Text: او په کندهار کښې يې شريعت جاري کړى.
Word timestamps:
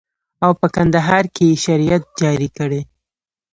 او 0.43 0.51
په 0.59 0.67
کندهار 0.75 1.23
کښې 1.35 1.45
يې 1.49 1.61
شريعت 1.65 2.03
جاري 2.19 2.49
کړى. 2.57 2.81